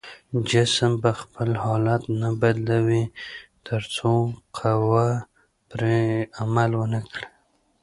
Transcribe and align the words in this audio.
جسم 0.51 0.91
به 1.01 1.11
خپل 1.21 1.49
حالت 1.65 2.01
نه 2.21 2.29
بدلوي 2.41 3.03
تر 3.65 3.81
څو 3.95 4.11
قوه 4.59 5.07
پرې 5.69 5.99
عمل 6.41 6.71
ونه 6.75 7.01
کړي. 7.09 7.27